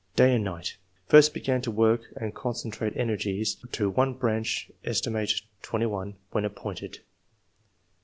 day 0.15 0.33
and 0.33 0.43
night. 0.43 0.77
First 1.07 1.31
began 1.31 1.61
to 1.61 1.69
work 1.69 2.11
and 2.17 2.33
concentrate 2.33 2.97
energies 2.97 3.55
to 3.71 3.87
one 3.91 4.15
branch 4.15 4.71
aet. 4.83 4.99
21, 5.61 6.15
when 6.31 6.43
appointed 6.43 7.01